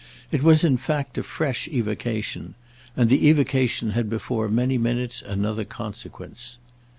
[0.31, 2.55] It was in fact a fresh evocation;
[2.97, 6.57] and the evocation had before many minutes another consequence.